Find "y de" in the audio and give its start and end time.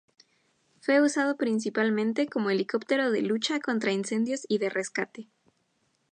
4.49-4.69